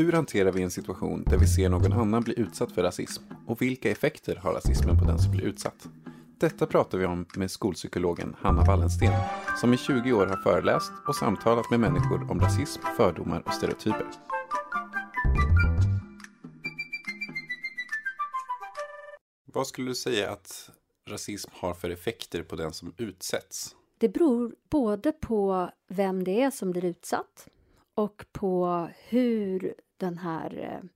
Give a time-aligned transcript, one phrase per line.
[0.00, 3.22] Hur hanterar vi en situation där vi ser någon annan bli utsatt för rasism?
[3.46, 5.88] Och vilka effekter har rasismen på den som blir utsatt?
[6.38, 9.12] Detta pratar vi om med skolpsykologen Hanna Wallensten,
[9.60, 14.06] som i 20 år har föreläst och samtalat med människor om rasism, fördomar och stereotyper.
[19.44, 20.70] Vad skulle du säga att
[21.08, 23.76] rasism har för effekter på den som utsätts?
[23.98, 27.48] Det beror både på vem det är som blir utsatt
[27.94, 30.88] och på hur den här eh,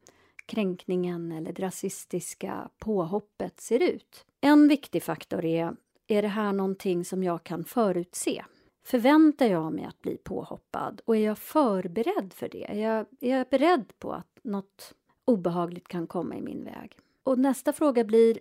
[0.47, 4.27] kränkningen eller det rasistiska påhoppet ser ut.
[4.41, 8.45] En viktig faktor är, är det här någonting som jag kan förutse?
[8.87, 12.65] Förväntar jag mig att bli påhoppad och är jag förberedd för det?
[12.65, 14.95] Är jag, är jag beredd på att något
[15.25, 16.99] obehagligt kan komma i min väg?
[17.23, 18.39] Och nästa fråga blir,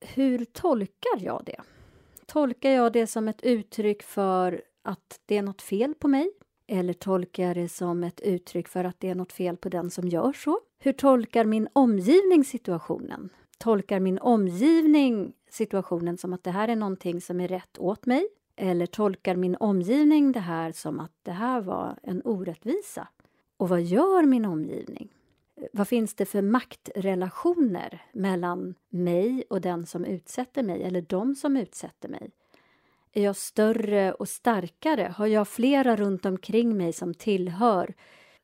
[0.00, 1.60] hur tolkar jag det?
[2.26, 6.30] Tolkar jag det som ett uttryck för att det är något fel på mig?
[6.66, 9.90] Eller tolkar jag det som ett uttryck för att det är något fel på den
[9.90, 10.60] som gör så?
[10.78, 13.28] Hur tolkar min omgivning situationen?
[13.58, 18.28] Tolkar min omgivning situationen som att det här är någonting som är rätt åt mig?
[18.56, 23.08] Eller tolkar min omgivning det här som att det här var en orättvisa?
[23.56, 25.08] Och vad gör min omgivning?
[25.72, 31.56] Vad finns det för maktrelationer mellan mig och den som utsätter mig, eller de som
[31.56, 32.30] utsätter mig?
[33.16, 35.14] Är jag större och starkare?
[35.16, 37.94] Har jag flera runt omkring mig som tillhör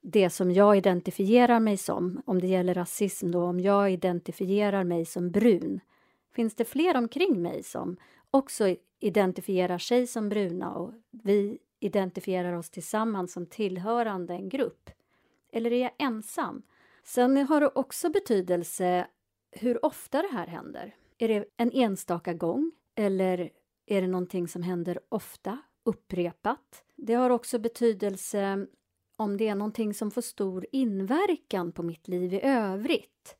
[0.01, 2.23] det som jag identifierar mig som?
[2.27, 5.81] Om det gäller rasism då, om jag identifierar mig som brun.
[6.35, 7.97] Finns det fler omkring mig som
[8.31, 14.91] också identifierar sig som bruna och vi identifierar oss tillsammans som tillhörande en grupp?
[15.53, 16.63] Eller är jag ensam?
[17.05, 19.07] Sen har det också betydelse
[19.51, 20.95] hur ofta det här händer.
[21.19, 23.51] Är det en enstaka gång eller
[23.93, 26.85] är det någonting som händer ofta, upprepat?
[26.97, 28.67] Det har också betydelse
[29.17, 33.37] om det är någonting som får stor inverkan på mitt liv i övrigt.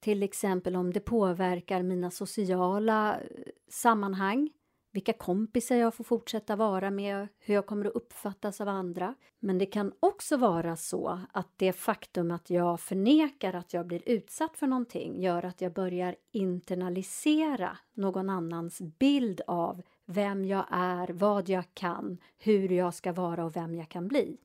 [0.00, 3.26] Till exempel om det påverkar mina sociala eh,
[3.68, 4.50] sammanhang,
[4.92, 9.14] vilka kompisar jag får fortsätta vara med, hur jag kommer att uppfattas av andra.
[9.40, 14.02] Men det kan också vara så att det faktum att jag förnekar att jag blir
[14.06, 21.08] utsatt för någonting gör att jag börjar internalisera någon annans bild av vem jag är,
[21.08, 24.36] vad jag kan, hur jag ska vara och vem jag kan bli.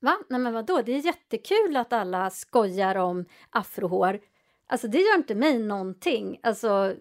[0.00, 0.16] Va?
[0.28, 4.20] Nej men vadå, det är jättekul att alla skojar om afrohår.
[4.66, 6.40] Alltså det gör inte mig någonting.
[6.42, 6.94] Alltså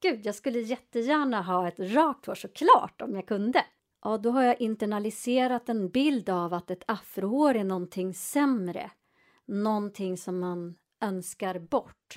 [0.00, 3.64] gud, jag skulle jättegärna ha ett rakt hår såklart om jag kunde.
[4.02, 8.90] Ja, då har jag internaliserat en bild av att ett afrohår är någonting sämre.
[9.46, 12.16] Någonting som man önskar bort.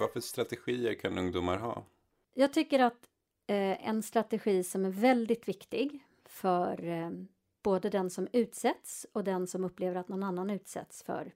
[0.00, 1.84] Vad för strategier kan ungdomar ha?
[2.34, 3.08] Jag tycker att
[3.46, 7.10] eh, en strategi som är väldigt viktig för eh,
[7.62, 11.32] både den som utsätts och den som upplever att någon annan utsätts för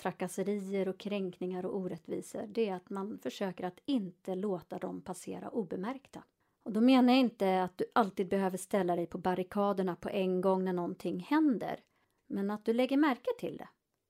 [0.00, 5.48] trakasserier och kränkningar och orättvisor, det är att man försöker att inte låta dem passera
[5.48, 6.22] obemärkta.
[6.62, 10.40] Och då menar jag inte att du alltid behöver ställa dig på barrikaderna på en
[10.40, 11.80] gång när någonting händer,
[12.26, 13.68] men att du lägger märke till det.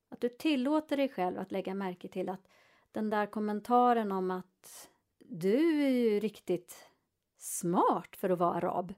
[0.09, 2.49] Att du tillåter dig själv att lägga märke till att
[2.93, 6.89] den där kommentaren om att du är ju riktigt
[7.39, 8.95] smart för att vara arab.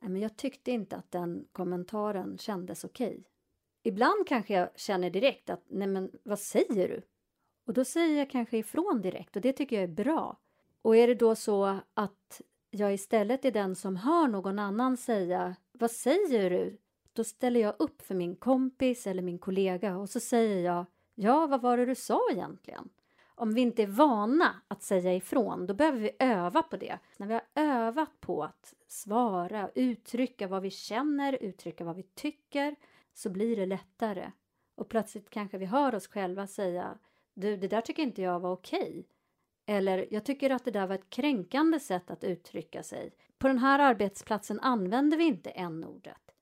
[0.00, 3.08] Men jag tyckte inte att den kommentaren kändes okej.
[3.08, 3.24] Okay.
[3.86, 7.02] Ibland kanske jag känner direkt att nej men vad säger du?
[7.66, 10.38] Och då säger jag kanske ifrån direkt och det tycker jag är bra.
[10.82, 15.56] Och är det då så att jag istället är den som hör någon annan säga
[15.72, 16.78] vad säger du?
[17.12, 21.46] Då ställer jag upp för min kompis eller min kollega och så säger jag ja,
[21.46, 22.88] vad var det du sa egentligen?
[23.34, 26.98] Om vi inte är vana att säga ifrån, då behöver vi öva på det.
[27.16, 32.76] När vi har övat på att svara, uttrycka vad vi känner, uttrycka vad vi tycker,
[33.16, 34.32] så blir det lättare.
[34.74, 36.98] Och plötsligt kanske vi hör oss själva säga
[37.34, 39.08] Du, det där tycker inte jag var okej.
[39.66, 43.14] Eller jag tycker att det där var ett kränkande sätt att uttrycka sig.
[43.38, 46.34] På den här arbetsplatsen använder vi inte n-ordet.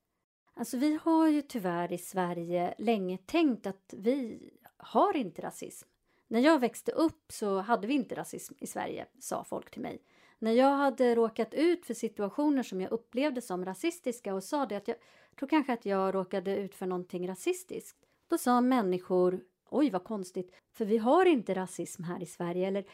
[0.55, 5.89] Alltså vi har ju tyvärr i Sverige länge tänkt att vi har inte rasism.
[6.29, 10.03] När jag växte upp så hade vi inte rasism i Sverige, sa folk till mig.
[10.45, 14.77] När jag hade råkat ut för situationer som jag upplevde som rasistiska och sa det
[14.77, 14.97] att jag
[15.39, 17.99] tror kanske att jag råkade ut för någonting rasistiskt.
[18.29, 22.69] Då sa människor, oj vad konstigt, för vi har inte rasism här i Sverige.
[22.69, 22.85] Eller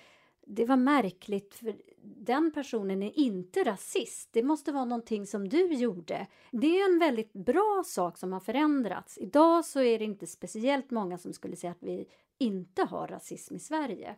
[0.46, 4.28] det var märkligt, för den personen är inte rasist.
[4.32, 6.26] Det måste vara någonting som du gjorde.
[6.50, 9.18] Det är en väldigt bra sak som har förändrats.
[9.18, 12.06] Idag så är det inte speciellt många som skulle säga att vi
[12.38, 14.16] inte har rasism i Sverige.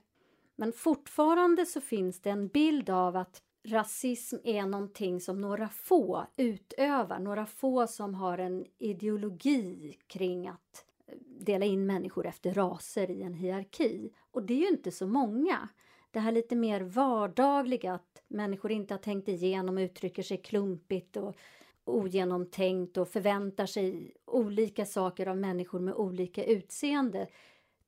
[0.63, 6.27] Men fortfarande så finns det en bild av att rasism är någonting som några få
[6.37, 13.11] utövar, några få som har en ideologi kring att eh, dela in människor efter raser
[13.11, 14.13] i en hierarki.
[14.31, 15.69] Och det är ju inte så många.
[16.11, 21.37] Det här lite mer vardagliga, att människor inte har tänkt igenom, uttrycker sig klumpigt och
[21.85, 27.27] ogenomtänkt och förväntar sig olika saker av människor med olika utseende.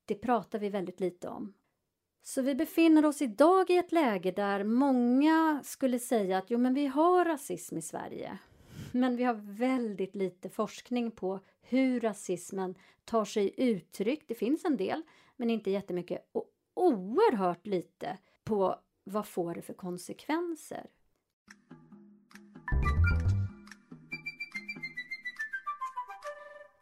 [0.05, 1.53] Det pratar vi väldigt lite om.
[2.27, 6.73] Så vi befinner oss idag i ett läge där många skulle säga att jo, men
[6.73, 8.37] vi har rasism i Sverige.
[8.91, 12.75] Men vi har väldigt lite forskning på hur rasismen
[13.05, 14.23] tar sig uttryck.
[14.27, 15.01] Det finns en del,
[15.35, 16.29] men inte jättemycket.
[16.31, 20.89] Och oerhört lite på vad får det för konsekvenser.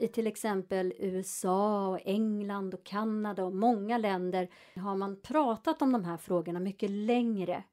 [0.03, 5.91] I till exempel USA och England och Kanada och många länder har man pratat om
[5.91, 7.63] de här frågorna mycket längre.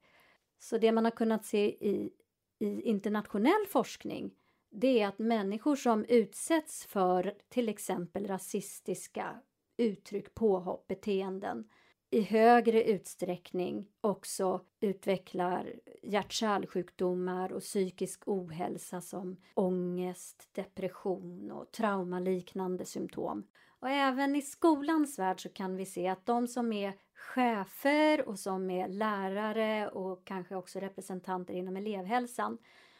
[0.59, 2.13] Så det man har kunnat se i,
[2.59, 4.31] i internationell forskning
[4.71, 9.41] det är att människor som utsätts för till exempel rasistiska
[9.77, 11.69] uttryck, påhopp, beteenden
[12.13, 15.73] i högre utsträckning också utvecklar
[16.03, 23.47] hjärt-kärlsjukdomar och psykisk ohälsa som ångest, depression och traumaliknande symptom.
[23.79, 28.39] Och även i skolans värld så kan vi se att de som är chefer och
[28.39, 32.57] som är lärare och kanske också representanter inom elevhälsan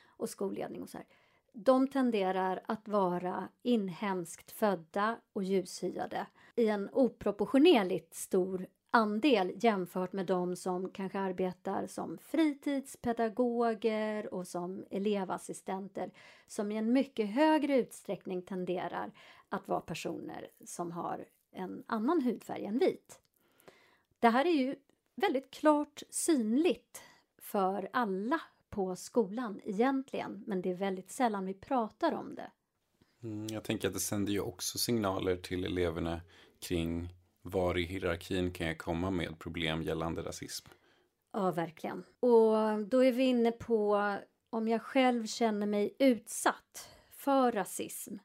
[0.07, 1.07] och skolledning och så här,
[1.53, 10.25] de tenderar att vara inhemskt födda och ljushyade i en oproportionerligt stor andel jämfört med
[10.25, 16.11] de som kanske arbetar som fritidspedagoger och som elevassistenter
[16.47, 19.11] som i en mycket högre utsträckning tenderar
[19.49, 23.19] att vara personer som har en annan hudfärg än vit.
[24.19, 24.75] Det här är ju
[25.15, 27.01] väldigt klart synligt
[27.37, 32.51] för alla på skolan egentligen, men det är väldigt sällan vi pratar om det.
[33.23, 36.21] Mm, jag tänker att det sänder ju också signaler till eleverna
[36.59, 40.67] kring var i hierarkin kan jag komma med problem gällande rasism?
[41.33, 42.03] Ja, verkligen.
[42.19, 44.15] Och då är vi inne på
[44.49, 48.15] om jag själv känner mig utsatt för rasism.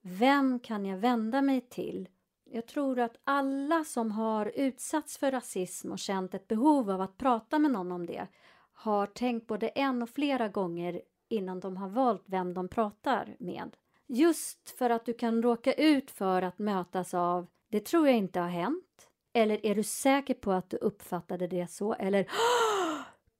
[0.00, 2.08] Vem kan jag vända mig till?
[2.44, 7.18] Jag tror att alla som har utsatts för rasism och känt ett behov av att
[7.18, 8.26] prata med någon om det
[8.72, 13.76] har tänkt både en och flera gånger innan de har valt vem de pratar med.
[14.06, 18.40] Just för att du kan råka ut för att mötas av det tror jag inte
[18.40, 19.08] har hänt.
[19.32, 21.94] Eller är du säker på att du uppfattade det så?
[21.94, 22.30] Eller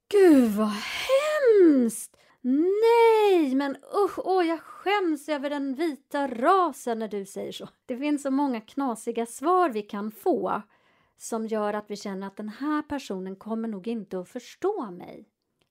[0.08, 2.16] Gud vad hemskt!
[2.40, 7.68] Nej, men usch, åh, jag skäms över den vita rasen när du säger så.
[7.86, 10.62] Det finns så många knasiga svar vi kan få
[11.16, 15.28] som gör att vi känner att den här personen kommer nog inte att förstå mig.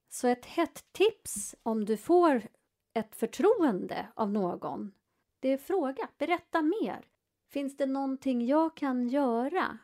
[0.09, 2.47] Så ett hett tips om du får
[2.93, 4.91] ett förtroende av någon,
[5.39, 7.05] det är fråga, berätta mer.
[7.49, 9.77] Finns det någonting jag kan göra?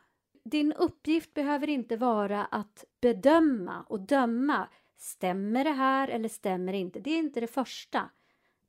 [0.44, 4.68] Din uppgift behöver inte vara att bedöma och döma.
[4.98, 7.00] Stämmer det här eller stämmer det inte?
[7.00, 8.10] Det är inte det första.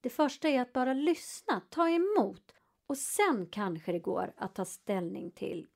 [0.01, 2.55] Det första är att bara lyssna, ta emot
[2.87, 5.67] och sen kanske det går att ta ställning till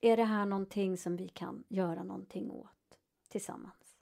[0.00, 2.98] är det här någonting som vi kan göra någonting åt
[3.28, 3.96] tillsammans?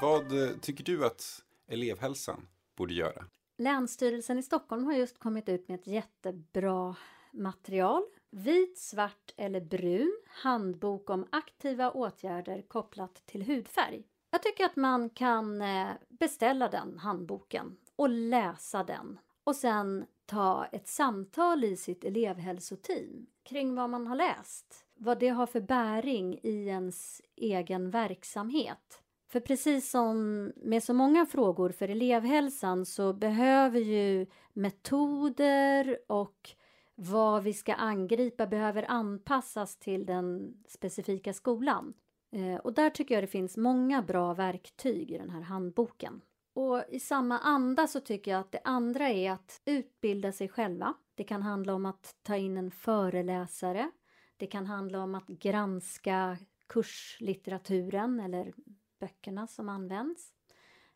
[0.00, 3.24] Vad eh, tycker du att elevhälsan borde göra?
[3.60, 6.96] Länsstyrelsen i Stockholm har just kommit ut med ett jättebra
[7.32, 8.02] material.
[8.30, 14.02] Vit, svart eller brun handbok om aktiva åtgärder kopplat till hudfärg.
[14.30, 20.64] Jag tycker att man kan eh, beställa den handboken och läsa den och sen ta
[20.64, 24.86] ett samtal i sitt elevhälsoteam kring vad man har läst.
[24.94, 29.02] Vad det har för bäring i ens egen verksamhet.
[29.28, 36.50] För precis som med så många frågor för elevhälsan så behöver ju metoder och
[36.94, 41.94] vad vi ska angripa behöver anpassas till den specifika skolan.
[42.32, 46.20] Eh, och där tycker jag det finns många bra verktyg i den här handboken.
[46.54, 50.94] Och i samma anda så tycker jag att det andra är att utbilda sig själva.
[51.14, 53.90] Det kan handla om att ta in en föreläsare.
[54.36, 58.52] Det kan handla om att granska kurslitteraturen eller
[58.98, 60.32] böckerna som används.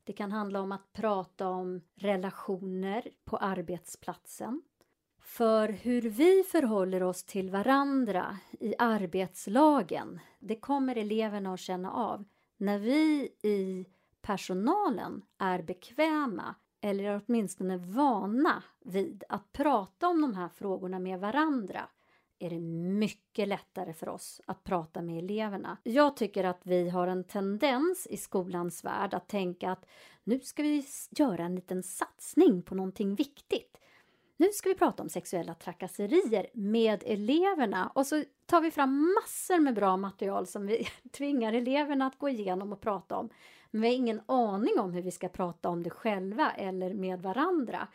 [0.05, 4.63] Det kan handla om att prata om relationer på arbetsplatsen.
[5.21, 12.25] För hur vi förhåller oss till varandra i arbetslagen, det kommer eleverna att känna av.
[12.57, 13.87] När vi i
[14.21, 21.89] personalen är bekväma eller åtminstone vana vid att prata om de här frågorna med varandra
[22.43, 22.61] är det
[22.99, 25.77] mycket lättare för oss att prata med eleverna.
[25.83, 29.87] Jag tycker att vi har en tendens i skolans värld att tänka att
[30.25, 33.79] nu ska vi göra en liten satsning på någonting viktigt.
[34.37, 39.59] Nu ska vi prata om sexuella trakasserier med eleverna och så tar vi fram massor
[39.59, 43.29] med bra material som vi tvingar eleverna att gå igenom och prata om.
[43.71, 47.23] Men vi har ingen aning om hur vi ska prata om det själva eller med
[47.23, 47.89] varandra.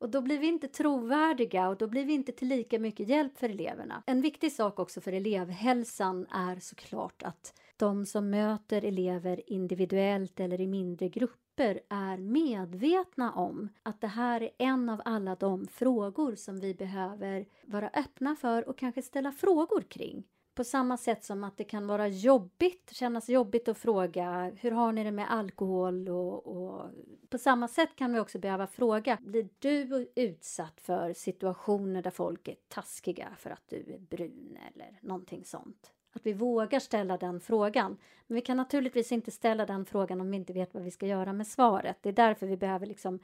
[0.00, 3.38] Och då blir vi inte trovärdiga och då blir vi inte till lika mycket hjälp
[3.38, 4.02] för eleverna.
[4.06, 10.60] En viktig sak också för elevhälsan är såklart att de som möter elever individuellt eller
[10.60, 16.34] i mindre grupper är medvetna om att det här är en av alla de frågor
[16.34, 20.24] som vi behöver vara öppna för och kanske ställa frågor kring.
[20.54, 24.92] På samma sätt som att det kan vara jobbigt, kännas jobbigt att fråga hur har
[24.92, 26.90] ni det med alkohol och, och
[27.28, 32.48] på samma sätt kan vi också behöva fråga blir du utsatt för situationer där folk
[32.48, 35.92] är taskiga för att du är brun eller någonting sånt?
[36.12, 37.96] Att vi vågar ställa den frågan.
[38.26, 41.06] Men vi kan naturligtvis inte ställa den frågan om vi inte vet vad vi ska
[41.06, 41.98] göra med svaret.
[42.02, 43.18] Det är därför vi behöver liksom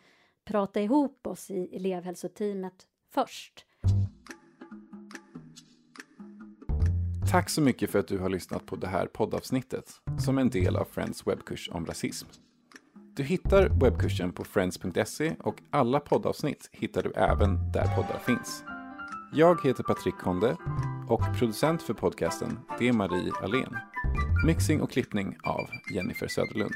[0.45, 3.67] prata ihop oss i elevhälsoteamet först.
[7.37, 10.77] Tack så mycket för att du har lyssnat på det här poddavsnittet som en del
[10.77, 12.29] av Friends webbkurs om rasism.
[13.17, 18.65] Du hittar webbkursen på friends.se och alla poddavsnitt hittar du även där poddar finns.
[19.33, 20.57] Jag heter Patrik Konde
[21.09, 23.77] och producent för podcasten det är Marie Alén.
[24.47, 26.75] Mixing och klippning av Jennifer Söderlund.